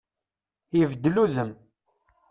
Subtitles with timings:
[0.81, 1.51] Ibeddel udem.